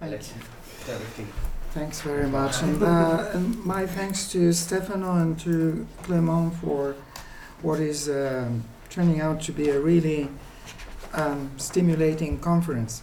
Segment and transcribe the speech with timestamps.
[0.00, 1.26] Thank you.
[1.72, 2.62] Thanks very much.
[2.62, 6.96] And, uh, and my thanks to Stefano and to Clement for
[7.62, 10.28] what is um, turning out to be a really
[11.12, 13.02] um, stimulating conference.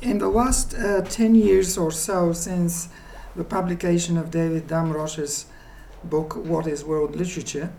[0.00, 2.88] In the last uh, 10 years or so, since
[3.36, 5.46] the publication of David Damrosch's
[6.02, 7.70] book, What is World Literature,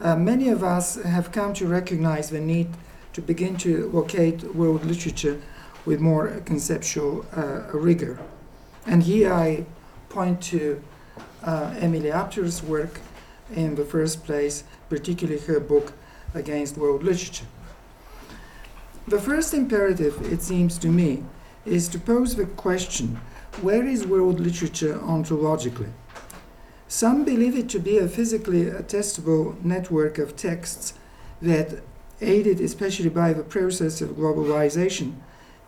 [0.00, 2.68] uh, many of us have come to recognize the need
[3.12, 5.40] to begin to locate world literature
[5.84, 8.18] with more conceptual uh, rigor.
[8.86, 9.64] And here I
[10.08, 10.82] point to
[11.44, 13.00] uh, Emily Apter's work
[13.54, 15.92] in the first place, particularly her book
[16.34, 17.46] Against World Literature.
[19.08, 21.24] The first imperative, it seems to me,
[21.64, 23.20] is to pose the question
[23.60, 25.90] where is world literature ontologically?
[26.86, 30.94] Some believe it to be a physically attestable network of texts
[31.42, 31.82] that,
[32.20, 35.14] aided especially by the process of globalization,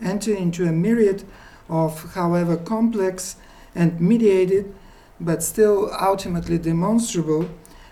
[0.03, 1.25] enter into a myriad
[1.69, 3.37] of, however complex
[3.75, 4.75] and mediated,
[5.21, 7.49] but still ultimately demonstrable,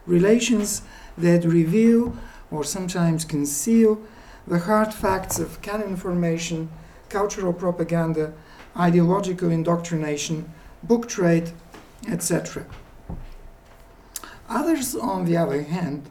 [0.07, 0.83] relations
[1.17, 2.17] that reveal
[2.51, 4.01] or sometimes conceal
[4.47, 6.69] the hard facts of canon formation,
[7.09, 8.33] cultural propaganda,
[8.77, 11.53] ideological indoctrination, book trade,
[12.09, 12.65] etc.
[14.49, 16.09] Others, on the other hand,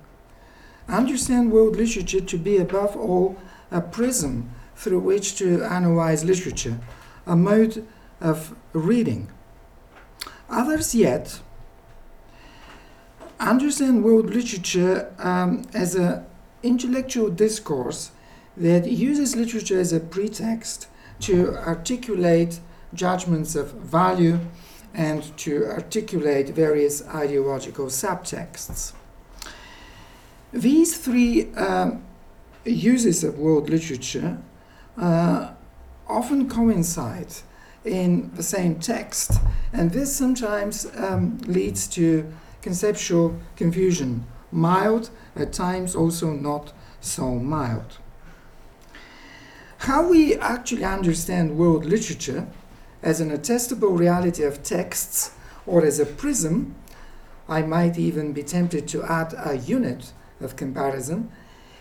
[0.88, 3.38] understand world literature to be above all
[3.72, 4.50] a prism
[4.80, 6.80] through which to analyze literature,
[7.28, 7.86] a mode
[8.22, 9.30] of reading.
[10.50, 11.42] Others yet
[13.42, 16.26] understand world literature um, as an
[16.64, 18.12] intellectual discourse
[18.56, 20.88] that uses literature as a pretext
[21.20, 22.62] to articulate
[22.94, 24.40] judgments of value
[24.94, 28.94] and to articulate various ideological subtexts.
[30.54, 32.04] These three um,
[32.66, 34.40] uses of world literature
[35.00, 35.52] uh,
[36.08, 37.34] often coincide
[37.86, 39.40] in the same text,
[39.72, 47.98] and this sometimes um, leads to conceptual confusion, mild, at times also not so mild.
[49.80, 52.48] How we actually understand world literature
[53.02, 55.32] as an attestable reality of texts
[55.66, 56.76] or as a prism,
[57.48, 60.12] I might even be tempted to add a unit
[60.42, 61.32] of comparison,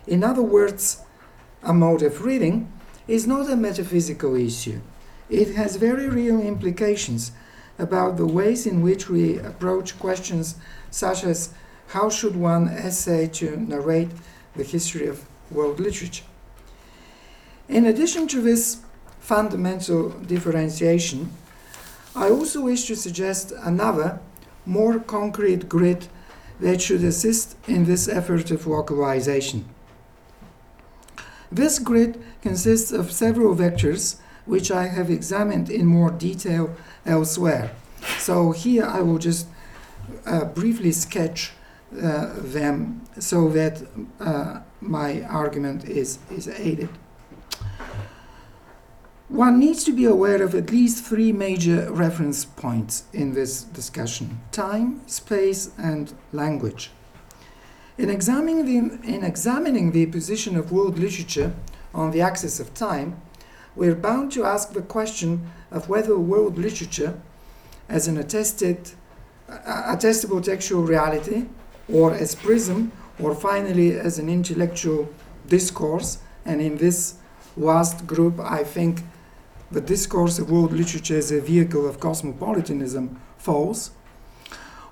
[0.06, 1.02] in other words,
[1.62, 2.72] a mode of reading,
[3.08, 4.80] is not a metaphysical issue.
[5.30, 7.32] It has very real implications
[7.78, 10.56] about the ways in which we approach questions
[10.90, 11.50] such as
[11.88, 14.10] how should one essay to narrate
[14.54, 16.24] the history of world literature.
[17.68, 18.78] In addition to this
[19.20, 21.30] fundamental differentiation,
[22.14, 24.20] I also wish to suggest another,
[24.66, 26.08] more concrete grid
[26.60, 29.64] that should assist in this effort of localization.
[31.50, 37.72] This grid consists of several vectors which I have examined in more detail elsewhere.
[38.18, 39.46] So here I will just
[40.26, 41.52] uh, briefly sketch
[42.02, 43.82] uh, them so that
[44.20, 46.90] uh, my argument is, is aided.
[49.28, 54.40] One needs to be aware of at least three major reference points in this discussion
[54.52, 56.90] time, space, and language.
[57.98, 58.78] In examining, the,
[59.12, 61.52] in examining the position of world literature
[61.92, 63.20] on the axis of time,
[63.74, 67.20] we're bound to ask the question of whether world literature,
[67.88, 68.92] as an attested,
[69.48, 71.46] attestable textual reality,
[71.92, 75.12] or as prism, or finally as an intellectual
[75.48, 77.14] discourse, and in this
[77.56, 79.02] last group, I think
[79.72, 83.90] the discourse of world literature as a vehicle of cosmopolitanism falls.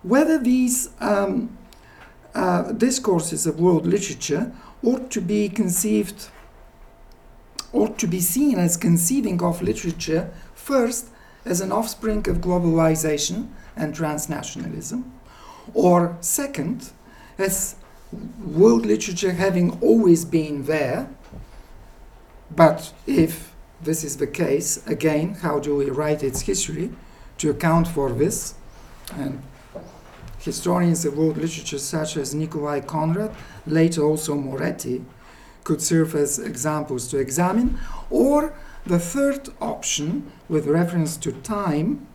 [0.02, 1.56] Whether these um,
[2.36, 4.52] uh, discourses of world literature
[4.82, 6.28] ought to be conceived,
[7.72, 11.06] ought to be seen as conceiving of literature first
[11.44, 15.02] as an offspring of globalization and transnationalism,
[15.72, 16.90] or second,
[17.38, 17.76] as
[18.44, 21.08] world literature having always been there,
[22.54, 24.86] but if this is the case.
[24.86, 26.90] Again, how do we write its history
[27.38, 28.54] to account for this?
[29.14, 29.42] And
[30.46, 33.34] historians of world literature, such as Nikolai Konrad,
[33.66, 35.04] later also Moretti,
[35.64, 37.78] could serve as examples to examine.
[38.08, 38.54] Or
[38.86, 42.06] the third option, with reference to time,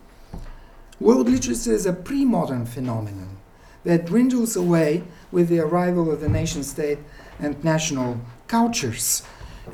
[0.98, 3.36] world literature is a pre modern phenomenon
[3.84, 6.98] that dwindles away with the arrival of the nation state
[7.38, 9.22] and national cultures.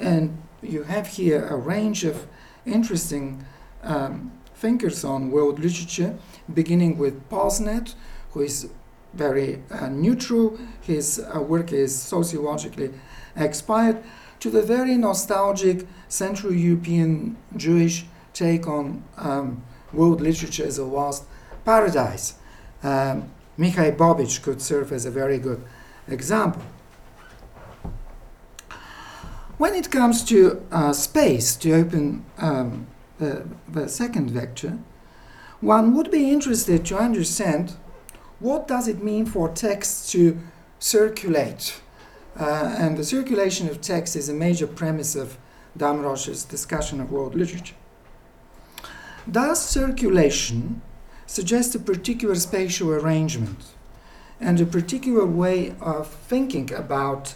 [0.00, 2.26] And you have here a range of
[2.66, 3.44] interesting
[3.82, 6.19] um, thinkers on world literature,
[6.52, 7.94] beginning with Posnett,
[8.32, 8.69] who is
[9.14, 10.58] very uh, neutral.
[10.80, 12.90] His uh, work is sociologically
[13.36, 14.02] expired,
[14.40, 21.25] to the very nostalgic Central European Jewish take on um, world literature as a lost
[21.64, 22.34] paradise.
[22.82, 25.64] Um, Mihály Babits could serve as a very good
[26.06, 26.62] example.
[29.56, 32.86] When it comes to uh, space, to open um,
[33.19, 34.78] the, the second vector,
[35.60, 37.76] one would be interested to understand
[38.40, 40.38] what does it mean for text to
[40.79, 41.81] circulate.
[42.38, 45.38] Uh, and the circulation of text is a major premise of
[45.76, 47.75] Damrosch's discussion of world literature.
[49.31, 50.81] Does circulation
[51.26, 53.64] suggest a particular spatial arrangement
[54.40, 57.35] and a particular way of thinking about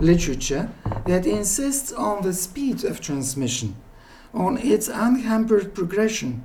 [0.00, 0.70] literature
[1.06, 3.76] that insists on the speed of transmission,
[4.34, 6.42] on its unhampered progression,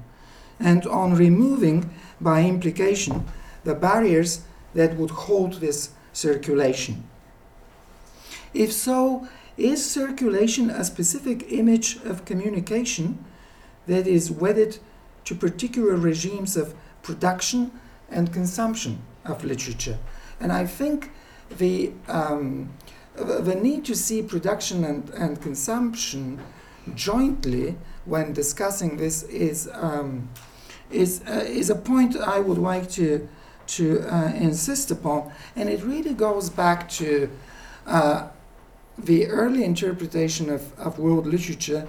[0.60, 1.89] and on removing,
[2.22, 3.25] by implication,
[3.63, 4.41] the barriers
[4.73, 7.03] that would hold this circulation.
[8.53, 9.27] If so,
[9.57, 13.23] is circulation a specific image of communication
[13.87, 14.79] that is wedded
[15.25, 16.73] to particular regimes of
[17.03, 17.71] production
[18.09, 19.97] and consumption of literature?
[20.39, 21.11] And I think
[21.57, 22.71] the, um,
[23.15, 26.39] the need to see production and, and consumption
[26.95, 30.29] jointly when discussing this is, um,
[30.89, 33.27] is, uh, is a point I would like to,
[33.75, 35.31] to uh, insist upon.
[35.56, 37.29] And it really goes back to
[37.85, 38.27] uh,
[38.97, 41.88] the early interpretation of, of world literature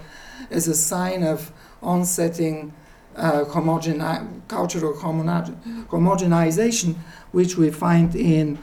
[0.51, 1.53] as a sign of
[1.83, 2.73] onsetting
[3.17, 6.97] uh, homogeni- cultural homogenization,
[7.33, 8.59] which we find in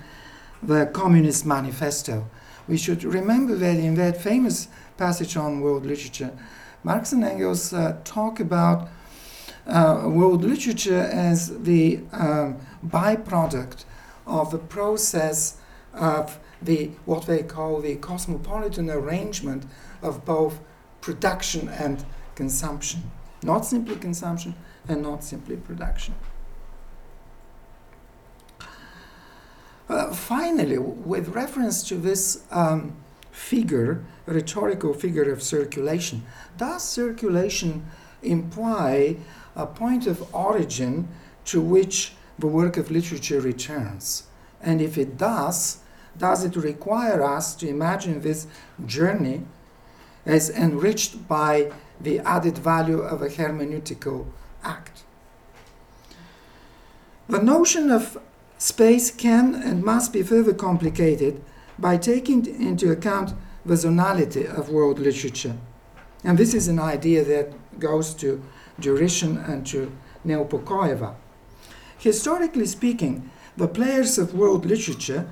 [0.64, 2.26] the Communist Manifesto.
[2.68, 4.68] We should remember that in that famous
[4.98, 6.32] passage on world literature,
[6.84, 8.90] Marx and Engels uh, talk about
[9.70, 13.86] world literature as the um, byproduct
[14.26, 15.58] of the process
[15.94, 19.66] of the what they call the cosmopolitan arrangement
[20.02, 20.60] of both
[21.02, 22.06] production and
[22.36, 23.12] consumption,
[23.44, 24.56] not simply consumption
[24.88, 26.14] and not simply production.
[29.88, 32.96] Uh, finally, with reference to this um,
[33.32, 36.24] figure, rhetorical figure of circulation,
[36.58, 37.86] does circulation
[38.22, 39.18] imply
[39.56, 41.08] a point of origin
[41.46, 44.24] to which the work of literature returns?
[44.62, 45.80] And if it does,
[46.18, 48.48] does it require us to imagine this
[48.86, 49.44] journey
[50.26, 54.28] as enriched by the added value of a hermeneutical
[54.64, 55.04] act?
[57.28, 58.18] The notion of
[58.58, 61.42] space can and must be further complicated
[61.78, 63.34] by taking into account
[63.66, 65.56] the zonality of world literature.
[66.24, 68.44] And this is an idea that goes to
[68.82, 69.92] Ďurišin and to
[70.26, 71.16] Neupokoeva.
[71.98, 75.28] Historically speaking, the players of world literature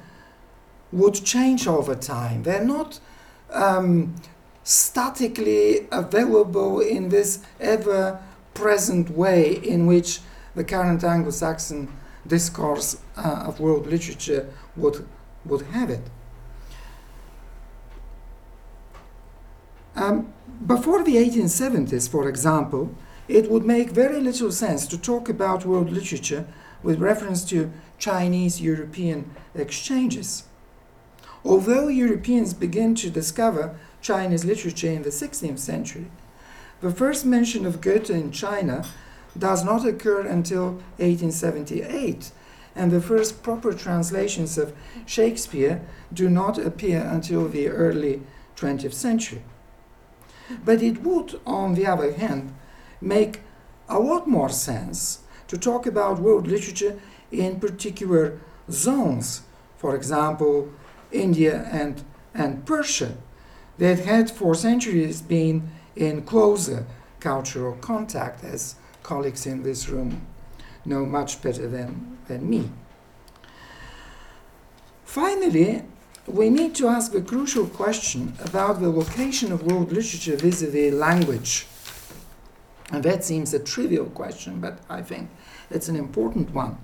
[0.92, 2.44] would change over time.
[2.44, 3.00] They're not
[3.52, 4.16] um,
[4.64, 8.20] statically available in this ever
[8.54, 10.20] present way in which
[10.56, 11.88] the current Anglo Saxon
[12.26, 15.08] discourse uh, of world literature would,
[15.46, 16.10] would have it.
[19.96, 20.34] Um,
[20.66, 22.94] before the 1870s, for example,
[23.27, 26.47] it would make very little sense to talk about world literature
[26.83, 30.44] with reference to Chinese European exchanges.
[31.44, 36.07] Although Europeans began to discover Chinese literature in the 16th century,
[36.81, 38.85] the first mention of Goethe in China
[39.38, 42.31] does not occur until 1878,
[42.75, 44.74] and the first proper translations of
[45.05, 45.81] Shakespeare
[46.13, 48.22] do not appear until the early
[48.55, 49.41] 20th century.
[50.63, 52.53] But it would, on the other hand,
[53.01, 53.42] make
[53.89, 57.00] a lot more sense to talk about world literature
[57.32, 58.39] in particular
[58.70, 59.42] zones.
[59.77, 60.70] For example,
[61.12, 63.16] India and, and Persia
[63.77, 66.86] that had for centuries been in closer
[67.20, 70.25] cultural contact, as colleagues in this room
[70.86, 72.70] know much better than, than me.
[75.04, 75.84] Finally,
[76.27, 80.68] we need to ask the crucial question about the location of world literature vis a
[80.68, 81.66] vis language.
[82.91, 85.29] And that seems a trivial question, but I think
[85.70, 86.77] it's an important one.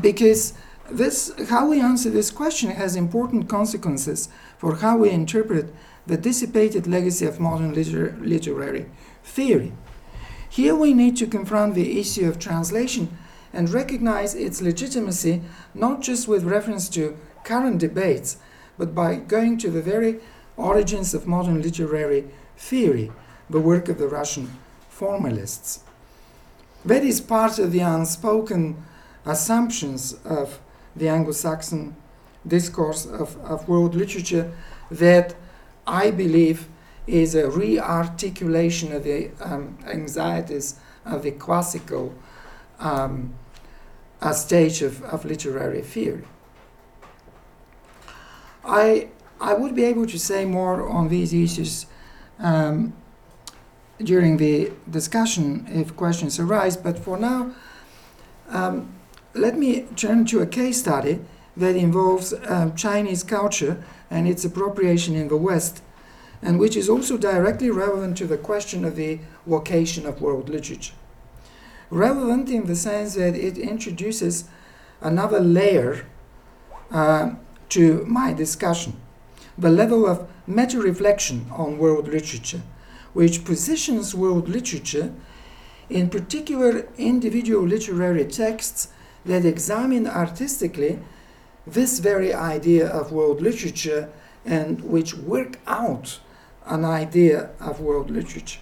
[0.00, 0.54] Because
[0.90, 5.74] this, how we answer this question has important consequences for how we interpret
[6.06, 8.86] the dissipated legacy of modern liter- literary
[9.22, 9.72] theory.
[10.48, 13.16] Here we need to confront the issue of translation
[13.52, 15.42] and recognize its legitimacy
[15.74, 18.38] not just with reference to current debates,
[18.78, 20.20] but by going to the very
[20.56, 22.24] origins of modern literary
[22.56, 23.10] theory,
[23.50, 24.50] the work of the Russian
[24.98, 25.80] formalists.
[26.84, 28.82] That is part of the unspoken
[29.24, 30.60] assumptions of
[30.96, 31.94] the Anglo Saxon
[32.46, 34.52] discourse of, of world literature
[34.90, 35.34] that
[35.88, 36.68] I believe,
[37.06, 40.76] is a re-articulation of the um, anxieties
[41.06, 42.14] of the classical
[42.78, 43.34] um,
[44.32, 46.24] stage of, of literary theory.
[48.62, 49.08] I,
[49.40, 51.86] I would be able to say more on these issues
[52.38, 52.92] um,
[54.02, 57.54] during the discussion if questions arise, but for now,
[58.48, 58.94] um,
[59.34, 61.20] let me turn to a case study
[61.56, 65.82] that involves um, Chinese culture and its appropriation in the West,
[66.40, 70.94] and which is also directly relevant to the question of the vocation of world literature.
[71.90, 74.44] Relevant in the sense that it introduces
[75.00, 76.06] another layer
[76.90, 77.30] uh,
[77.68, 78.98] to my discussion
[79.58, 82.62] the level of meta reflection on world literature,
[83.18, 85.12] which positions world literature
[85.90, 88.92] in particular individual literary texts
[89.24, 91.00] that examine artistically
[91.66, 94.08] this very idea of world literature
[94.44, 96.20] and which work out
[96.66, 98.60] an idea of world literature.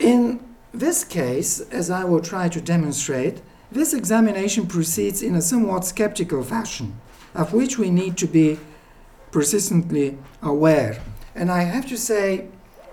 [0.00, 0.40] In
[0.74, 6.42] this case, as I will try to demonstrate, this examination proceeds in a somewhat skeptical
[6.42, 7.00] fashion,
[7.36, 8.58] of which we need to be
[9.32, 11.02] persistently aware.
[11.34, 12.48] And I have to say,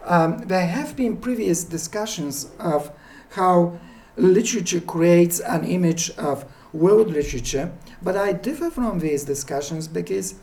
[0.06, 2.92] um, there have been previous discussions of
[3.32, 3.78] how
[4.16, 10.36] literature creates an image of world literature, but I differ from these discussions because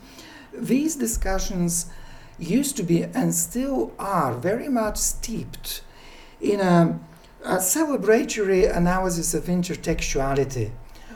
[0.53, 1.87] these discussions
[2.39, 5.83] used to be and still are very much steeped
[6.41, 6.99] in a,
[7.45, 10.71] a celebratory analysis of intertextuality,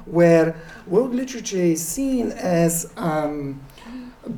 [0.07, 0.57] where
[0.87, 3.61] world literature is seen as um,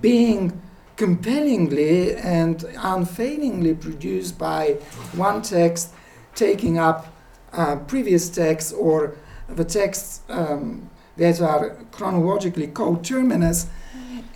[0.00, 0.60] being
[0.96, 4.72] compellingly and unfailingly produced by
[5.14, 5.92] one text
[6.34, 7.14] taking up
[7.52, 9.16] uh, previous texts or
[9.48, 13.66] the texts um, that are chronologically coterminous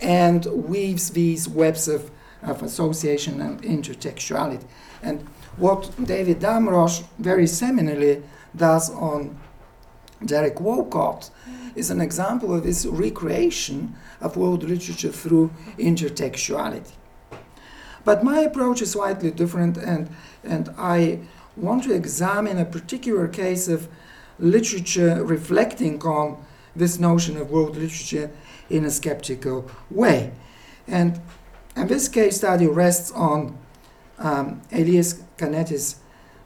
[0.01, 2.11] and weaves these webs of,
[2.43, 4.65] of association and intertextuality.
[5.01, 5.21] And
[5.57, 8.23] what David Damrosch very seminally
[8.55, 9.39] does on
[10.23, 11.29] Derek Walcott
[11.77, 16.91] is an example of this recreation of world literature through intertextuality.
[18.03, 20.09] But my approach is slightly different, and,
[20.43, 21.19] and I
[21.55, 23.87] want to examine a particular case of
[24.39, 26.43] literature reflecting on
[26.75, 28.31] this notion of world literature
[28.69, 30.31] in a skeptical way.
[30.87, 31.19] And,
[31.75, 33.57] and this case study rests on
[34.19, 35.97] um, Elias Canetti's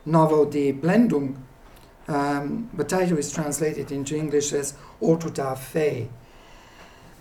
[0.05, 1.37] novel Die Blendung.
[2.11, 6.09] Um, the title is translated into English as Auto da Fe.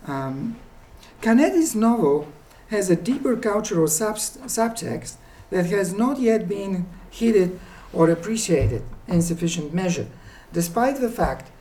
[0.05, 0.57] Um,
[1.23, 2.27] Canetti's novel
[2.71, 5.15] has a deeper cultural sub- subtext
[5.51, 7.61] that has not yet been heeded
[7.93, 10.09] or appreciated in sufficient measure,
[10.53, 11.53] despite the fact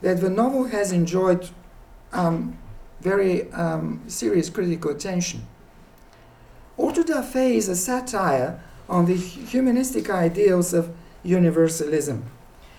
[0.00, 1.50] that the novel has enjoyed
[2.12, 2.58] um,
[3.00, 5.46] very um, serious critical attention.
[6.76, 12.24] Auto da Fe is a satire on the humanistic ideals of universalism.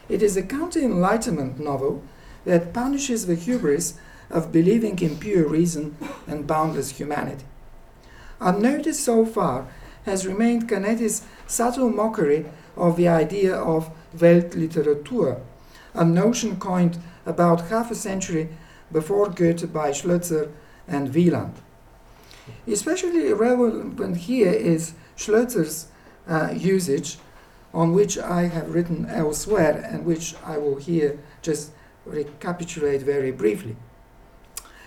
[0.10, 2.04] It is a counter enlightenment novel
[2.46, 3.96] that punishes the hubris
[4.30, 7.46] of believing in pure reason and boundless humanity.
[8.42, 9.68] Unnoticed so far
[10.06, 12.46] has remained Canetti's subtle mockery
[12.76, 15.40] of the idea of Weltliteratur,
[15.94, 18.50] a notion coined about half a century
[18.92, 20.52] before Goethe by Schlözer
[20.88, 21.54] and Wieland.
[22.68, 25.88] Especially relevant here is Schlözer's
[26.28, 27.18] uh, usage,
[27.74, 31.72] on which I have written elsewhere and which I will here just
[32.06, 33.76] recapitulate very briefly.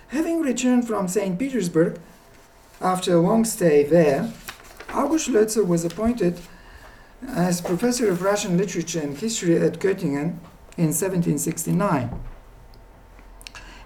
[0.09, 1.39] Having returned from St.
[1.39, 1.99] Petersburg
[2.81, 4.33] after a long stay there,
[4.91, 6.39] August Schlözer was appointed
[7.27, 10.39] as professor of Russian literature and history at Göttingen
[10.77, 12.21] in 1769.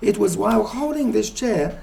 [0.03, 1.81] It was while holding this chair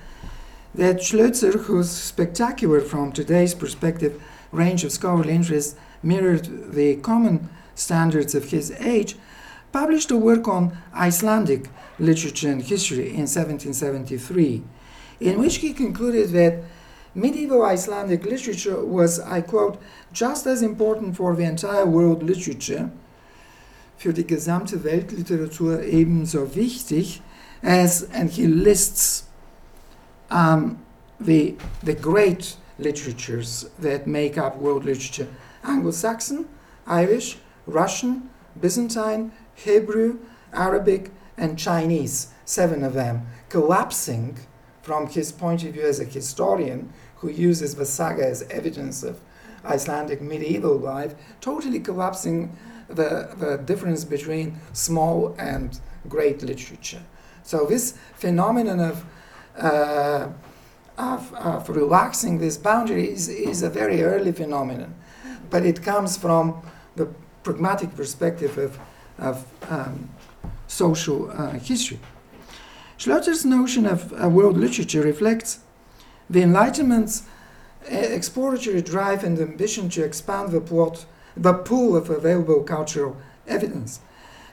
[0.75, 4.21] that Schlözer, whose spectacular from today's perspective
[4.51, 9.15] range of scholarly interest mirrored the common standards of his age,
[9.71, 14.63] published a work on Icelandic literature and history in 1773,
[15.19, 16.63] in which he concluded that
[17.13, 19.81] medieval Icelandic literature was, I quote,
[20.13, 22.91] just as important for the entire world literature,
[23.97, 27.21] für die gesamte Weltliteratur ebenso wichtig,
[27.63, 29.23] as, and he lists
[30.29, 30.77] um,
[31.19, 35.27] the, the great literatures that make up world literature
[35.67, 36.47] Anglo Saxon,
[36.87, 40.19] Irish, Russian, Byzantine, Hebrew,
[40.53, 44.37] Arabic, and Chinese, seven of them, collapsing
[44.81, 49.19] from his point of view as a historian who uses the saga as evidence of
[49.65, 52.55] Icelandic medieval life, totally collapsing
[52.87, 57.03] the, the difference between small and great literature.
[57.43, 59.05] So this phenomenon of
[59.57, 60.29] uh,
[60.97, 64.95] of, of relaxing this boundary is, is a very early phenomenon,
[65.49, 66.61] but it comes from
[66.95, 67.07] the
[67.43, 68.79] pragmatic perspective of,
[69.17, 70.09] of um,
[70.67, 71.99] social uh, history.
[72.97, 75.59] Schlözer's notion of uh, world literature reflects
[76.29, 77.23] the Enlightenment's
[77.89, 83.15] uh, exploratory drive and ambition to expand the, plot, the pool of available cultural
[83.47, 83.99] evidence.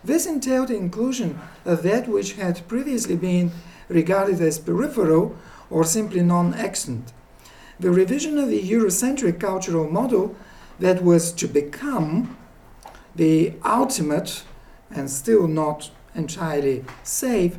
[0.04, 3.50] This entailed the inclusion of that which had previously been
[3.88, 5.34] regarded as peripheral
[5.70, 7.12] or simply non existent.
[7.80, 10.36] The revision of the Eurocentric cultural model
[10.78, 12.37] that was to become
[13.14, 14.45] the ultimate
[14.90, 17.59] and still not entirely safe,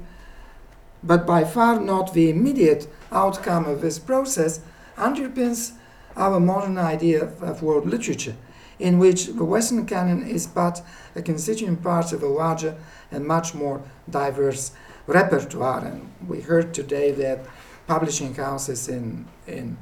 [1.03, 4.59] but by far not the immediate outcome of this process,
[4.97, 5.73] underpins
[6.15, 8.35] our modern idea of world literature,
[8.79, 10.81] in which the Western canon is but
[11.15, 12.75] a constituent part of a larger
[13.11, 14.71] and much more diverse
[15.07, 15.85] repertoire.
[15.85, 17.45] And we heard today that
[17.87, 19.77] publishing houses in, in,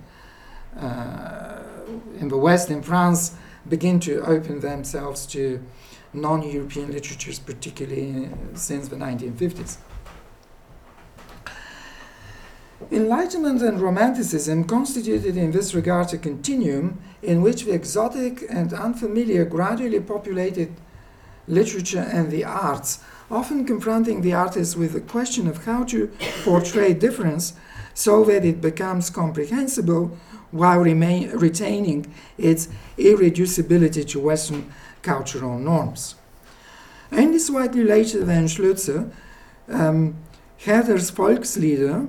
[0.80, 1.60] Uh,
[2.20, 3.36] in the West, in France,
[3.68, 5.64] begin to open themselves to
[6.14, 9.78] non European literatures, particularly since the 1950s.
[12.92, 19.46] Enlightenment and Romanticism constituted in this regard a continuum in which the exotic and unfamiliar
[19.46, 20.76] gradually populated
[21.48, 23.00] literature and the arts,
[23.32, 26.12] often confronting the artist with the question of how to
[26.44, 27.54] portray difference
[27.94, 30.18] so that it becomes comprehensible
[30.54, 36.16] while remain, retaining its irreducibility to Western cultural norms.
[37.12, 39.12] Only slightly later than Schlözer,
[39.68, 40.16] um,
[40.60, 42.08] Volkslieder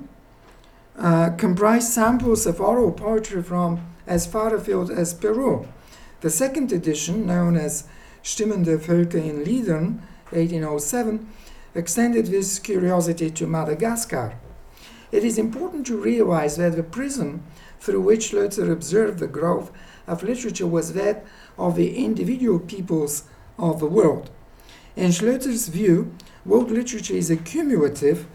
[0.96, 5.66] uh, comprised samples of oral poetry from as far afield as Peru.
[6.20, 7.84] The second edition, known as
[8.22, 11.28] Stimmen der Völker in Liedern, 1807,
[11.74, 14.34] extended this curiosity to Madagascar.
[15.14, 17.44] It is important to realize that the prism
[17.78, 19.71] through which Schlözer observed the growth
[20.09, 21.25] of literature was that
[21.56, 23.23] of the individual peoples
[23.56, 24.32] of the world.
[24.97, 26.12] In Schlözer's view,
[26.45, 28.26] world literature is a cumulative,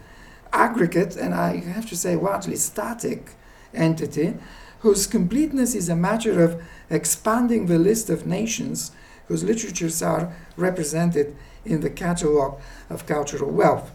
[0.54, 3.32] aggregate, and I have to say largely static
[3.74, 4.38] entity
[4.78, 8.92] whose completeness is a matter of expanding the list of nations
[9.28, 13.90] whose literatures are represented in the catalogue of cultural wealth.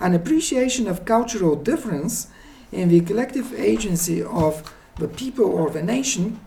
[0.00, 2.28] An appreciation of cultural difference
[2.72, 6.40] in the collective agency of the people or the nation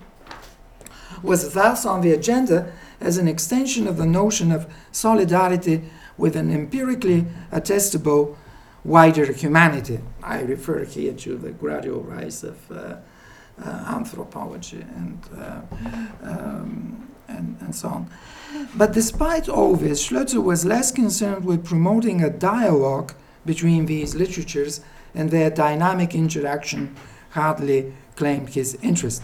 [1.21, 5.83] was thus on the agenda as an extension of the notion of solidarity
[6.17, 8.35] with an empirically attestable
[8.83, 9.99] wider humanity.
[10.21, 12.95] I refer here to the gradual rise of uh,
[13.63, 15.61] uh, anthropology and, uh,
[16.23, 18.09] um, and, and so on.
[18.75, 23.13] But despite all this, Schlözer was less concerned with promoting a dialogue
[23.45, 24.81] between these literatures
[25.13, 26.95] and their dynamic interaction
[27.31, 29.23] hardly claimed his interest.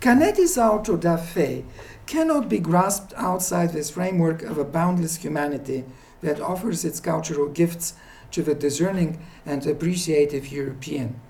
[0.00, 1.64] Canetti's auto da fe
[2.06, 5.84] cannot be grasped outside this framework of a boundless humanity
[6.20, 7.94] that offers its cultural gifts
[8.30, 11.20] to the discerning and appreciative European.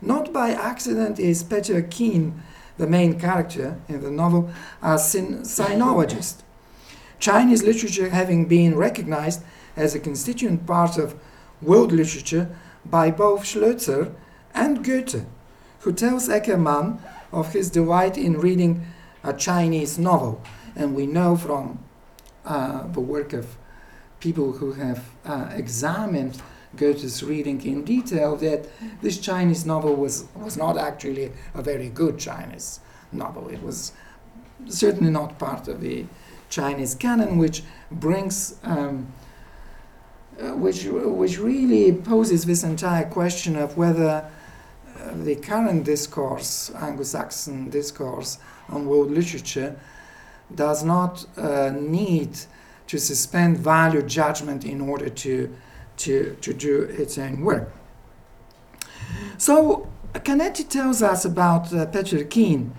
[0.00, 2.42] Not by accident is Peter Kien,
[2.76, 6.42] the main character in the novel, a sinologist.
[7.18, 9.42] Chinese literature having been recognized
[9.78, 11.14] as a constituent part of
[11.62, 12.48] world literature
[12.84, 14.12] by both Schlözer
[14.54, 15.24] and Goethe,
[15.80, 16.98] who tells Eckermann
[17.32, 18.86] of his delight in reading
[19.22, 20.42] a Chinese novel.
[20.76, 21.78] And we know from
[22.44, 23.56] uh, the work of
[24.20, 26.42] people who have uh, examined
[26.76, 28.68] Goethe's reading in detail that
[29.00, 32.80] this Chinese novel was, was not actually a very good Chinese
[33.12, 33.48] novel.
[33.48, 33.92] It was
[34.66, 36.06] certainly not part of the
[36.50, 39.06] Chinese canon, which brings, um,
[40.38, 44.24] which, which really poses this entire question of whether
[45.14, 49.78] the current discourse, Anglo-Saxon discourse on world literature,
[50.54, 52.38] does not uh, need
[52.86, 55.54] to suspend value judgment in order to,
[55.98, 57.72] to, to do its own work.
[59.36, 62.72] So, Canetti tells us about uh, Peter Kien.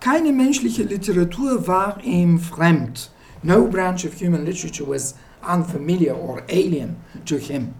[0.00, 3.08] Keine menschliche Literatur war ihm fremd.
[3.42, 7.74] No branch of human literature was unfamiliar or alien to him.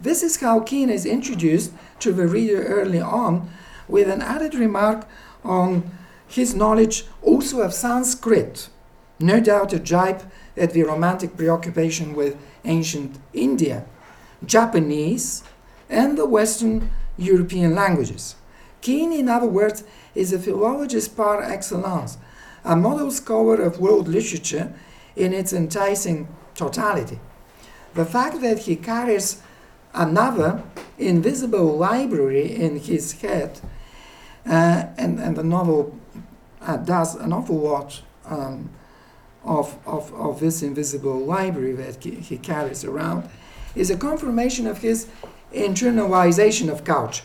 [0.00, 3.48] This is how Kien is introduced to the reader early on,
[3.88, 5.06] with an added remark
[5.44, 5.90] on
[6.26, 8.68] his knowledge also of Sanskrit,
[9.20, 10.22] no doubt a jibe
[10.56, 13.86] at the romantic preoccupation with ancient India,
[14.44, 15.44] Japanese,
[15.88, 18.34] and the Western European languages.
[18.80, 22.18] Kien, in other words, is a philologist par excellence,
[22.64, 24.74] a model scholar of world literature
[25.14, 27.18] in its enticing totality.
[27.94, 29.42] The fact that he carries
[29.94, 30.62] another
[30.98, 33.60] invisible library in his head,
[34.46, 35.98] uh, and, and the novel
[36.60, 38.70] uh, does an awful lot um,
[39.44, 43.28] of, of, of this invisible library that he, carries around,
[43.74, 45.08] is a confirmation of his
[45.52, 47.24] internalization of culture.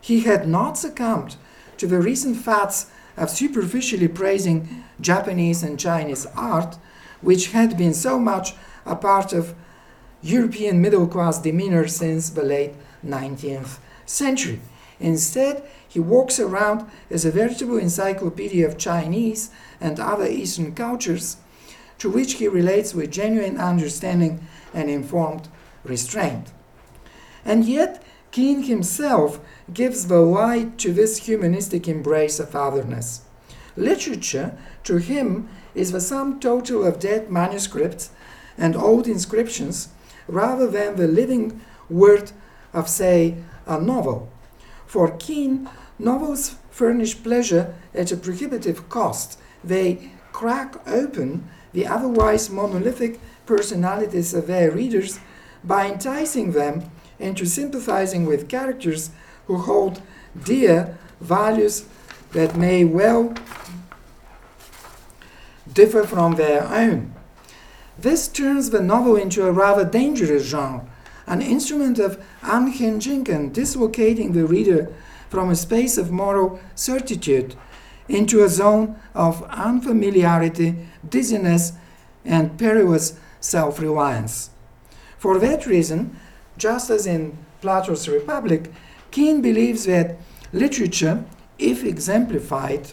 [0.00, 1.36] He had not succumbed
[1.78, 6.76] to the recent fads of superficially praising Japanese and Chinese art,
[7.20, 9.54] which had been so much a part of
[10.22, 14.60] European middle class demeanor since the late 19th century.
[15.00, 21.36] Instead, he walks around as a veritable encyclopedia of Chinese and other Eastern cultures,
[21.98, 25.48] to which he relates with genuine understanding and informed
[25.84, 26.52] restraint.
[27.44, 29.40] And yet, Kien himself
[29.74, 33.22] gives the light to this humanistic embrace of otherness.
[33.76, 38.10] Literature, to him, is the sum total of dead manuscripts
[38.56, 39.88] and old inscriptions
[40.26, 42.32] rather than the living word
[42.72, 43.36] of, say,
[43.66, 44.30] a novel.
[44.86, 49.38] For Kien, novels furnish pleasure at a prohibitive cost.
[49.62, 55.20] They crack open the otherwise monolithic personalities of their readers
[55.64, 59.10] by enticing them into sympathizing with characters
[59.46, 60.02] who hold
[60.44, 61.84] dear values
[62.32, 63.34] that may well
[65.72, 67.14] differ from their own.
[67.98, 70.86] This turns the novel into a rather dangerous genre,
[71.26, 74.92] an instrument of unhinging and dislocating the reader
[75.28, 77.54] from a space of moral certitude
[78.08, 80.76] into a zone of unfamiliarity,
[81.08, 81.72] dizziness,
[82.24, 84.50] and perilous self reliance.
[85.18, 86.16] For that reason,
[86.58, 88.72] just as in Plato's Republic,
[89.10, 90.16] Kien believes that
[90.52, 91.24] literature,
[91.58, 92.92] if exemplified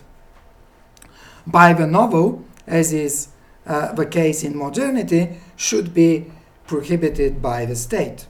[1.48, 3.29] by the novel, as is
[3.70, 6.26] uh, the case in modernity, should be
[6.68, 8.28] prohibited by the state.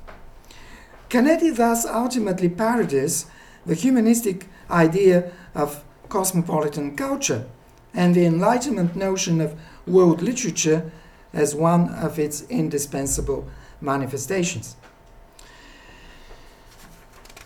[1.09, 3.25] Canetti thus ultimately parodies
[3.65, 7.45] the humanistic idea of cosmopolitan culture
[7.93, 10.91] and the Enlightenment notion of world literature
[11.33, 13.47] as one of its indispensable
[13.81, 14.75] manifestations.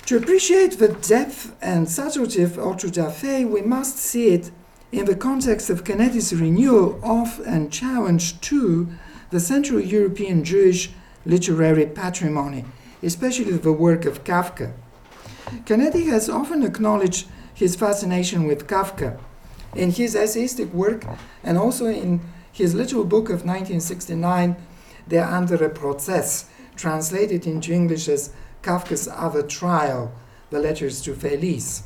[0.08, 4.52] To appreciate the depth and subtlety of Auto da Fe must see it
[4.94, 8.88] in the context of Canetti's renewal of and challenge to
[9.32, 10.92] the Central European Jewish
[11.26, 12.64] literary patrimony,
[13.02, 14.72] especially the work of Kafka.
[15.66, 19.20] Canetti has often acknowledged his fascination with Kafka
[19.76, 21.06] in his essayistic work
[21.44, 24.56] and also in his little book of 1969,
[25.10, 30.12] Der andere Prozess, translated into English as Kafka's Other Trial,
[30.52, 31.82] the letters to Felice.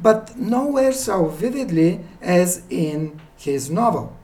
[0.00, 4.16] But nowhere so vividly as in his novel.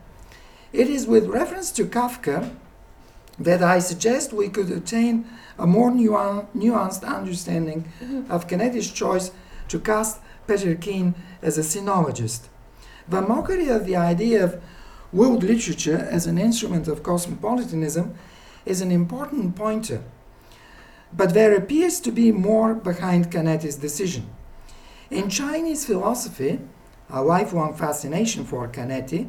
[0.73, 2.55] It is with reference to Kafka
[3.39, 5.27] that I suggest we could attain
[5.59, 8.31] a more nuanced understanding mm-hmm.
[8.31, 9.31] of Canetti's choice
[9.69, 12.49] to cast Peter Kien as a sinologist.
[13.09, 14.63] The mockery of the idea of
[15.13, 18.15] world literature as an instrument of cosmopolitanism
[18.65, 20.03] is an important pointer
[21.15, 24.27] but there appears to be more behind Canetti's decision.
[25.13, 26.59] In Chinese philosophy,
[27.11, 29.29] a lifelong fascination for Canetti,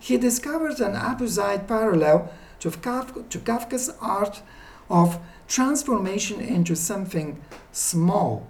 [0.00, 4.42] he discovered an apposite parallel to, to Kafka's art
[4.90, 7.40] of transformation into something
[7.70, 8.48] small,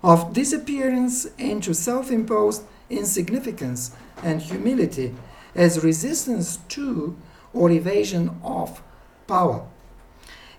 [0.00, 3.90] of disappearance into self imposed insignificance
[4.22, 5.12] and humility
[5.56, 7.16] as resistance to
[7.52, 8.80] or evasion of
[9.26, 9.66] power.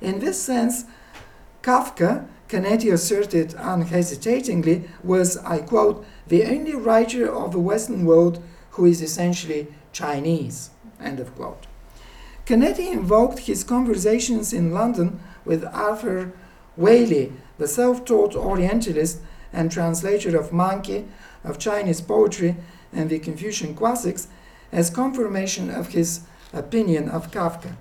[0.01, 0.83] In this sense,
[1.61, 8.41] Kafka, Canetti asserted unhesitatingly, was, I quote, the only writer of the Western world
[8.71, 11.67] who is essentially Chinese, end of quote.
[12.45, 16.31] Canetti invoked his conversations in London with Arthur
[16.79, 19.19] Waley, the self taught Orientalist
[19.51, 21.09] and translator of Monkey,
[21.43, 22.55] of Chinese poetry,
[22.93, 24.29] and the Confucian classics,
[24.71, 26.21] as confirmation of his
[26.53, 27.75] opinion of Kafka.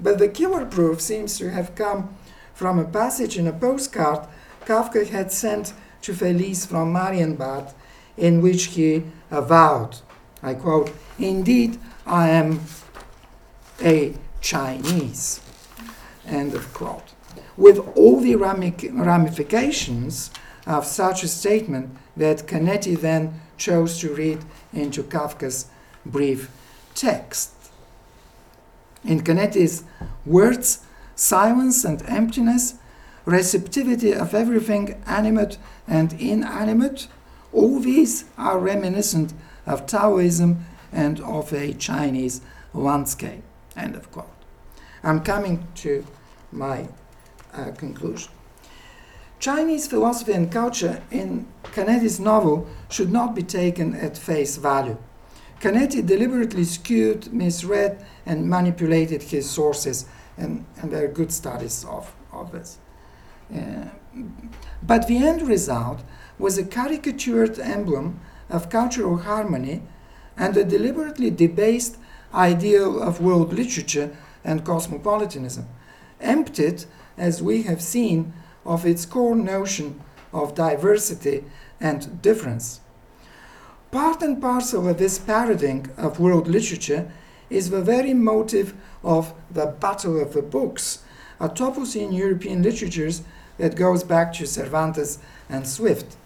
[0.00, 2.16] But the killer proof seems to have come
[2.60, 4.28] from a passage in a postcard
[4.66, 7.72] Kafka had sent to Felice from Marienbad,
[8.18, 9.96] in which he avowed,
[10.42, 12.60] I quote, Indeed, I am
[13.82, 15.40] a Chinese.
[16.26, 17.14] End of quote.
[17.56, 20.30] With all the ramifications
[20.66, 24.44] of such a statement that Canetti then chose to read
[24.74, 25.70] into Kafka's
[26.04, 26.50] brief
[26.94, 27.52] text.
[29.02, 29.84] In Canetti's
[30.26, 30.84] words,
[31.20, 32.74] silence and emptiness,
[33.26, 37.08] receptivity of everything animate and inanimate,
[37.52, 39.34] all these are reminiscent
[39.66, 42.40] of Taoism and of a Chinese
[42.72, 43.42] landscape.
[43.76, 44.30] End of quote.
[45.02, 46.06] I'm coming to
[46.50, 46.88] my
[47.52, 48.32] uh, conclusion.
[49.38, 54.96] Chinese philosophy and culture in Canetti's novel should not be taken at face value.
[55.60, 60.06] Canetti deliberately skewed, misread, and manipulated his sources,
[60.40, 62.78] and, and there are good studies of, of this.
[63.54, 63.84] Uh,
[64.82, 66.00] but the end result
[66.38, 69.82] was a caricatured emblem of cultural harmony
[70.36, 71.96] and a deliberately debased
[72.34, 75.66] ideal of world literature and cosmopolitanism,
[76.20, 76.84] emptied,
[77.18, 78.32] as we have seen,
[78.64, 80.00] of its core notion
[80.32, 81.44] of diversity
[81.80, 82.80] and difference.
[83.90, 87.10] Part and parcel of this parodying of world literature
[87.50, 91.02] is the very motive of the Battle of the Books,
[91.38, 93.22] a topos in European literatures
[93.58, 96.16] that goes back to Cervantes and Swift.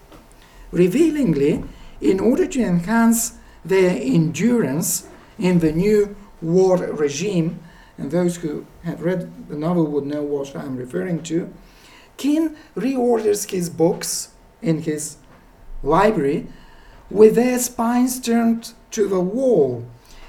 [0.71, 1.63] Revealingly,
[1.99, 5.07] in order to enhance their endurance
[5.37, 7.59] in the new war regime,
[7.97, 11.51] and those who have read the novel would know what I'm referring to,
[12.17, 14.29] Kien reorders his books
[14.61, 15.17] in his
[15.83, 16.47] library
[17.09, 19.85] with their spines turned to the wall,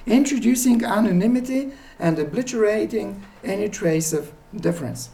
[0.06, 5.10] introducing anonymity and obliterating any trace of difference.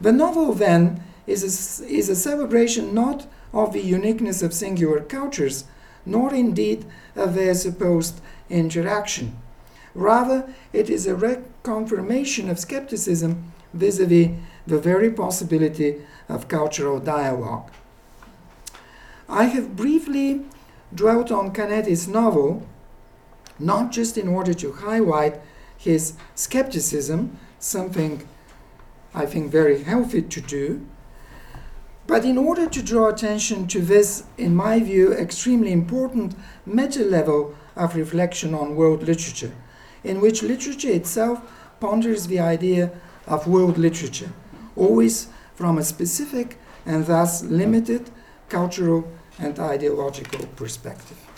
[0.00, 1.42] The novel, then, is
[1.80, 5.64] a, is a celebration not of the uniqueness of singular cultures,
[6.04, 9.36] nor indeed of their supposed interaction.
[9.94, 14.30] Rather, it is a reconfirmation of skepticism vis a vis
[14.66, 17.70] the very possibility of cultural dialogue.
[19.28, 20.44] I have briefly
[20.94, 22.66] dwelt on Canetti's novel,
[23.58, 25.40] not just in order to highlight
[25.76, 28.26] his skepticism, something
[29.14, 30.86] I think very healthy to do,
[32.06, 36.34] but in order to draw attention to this, in my view, extremely important
[36.66, 39.52] meta level of reflection on world literature,
[40.02, 41.40] in which literature itself
[41.80, 42.90] ponders the idea
[43.26, 44.32] of world literature
[44.76, 48.10] always from a specific and thus limited
[48.48, 51.31] cultural and ideological perspective.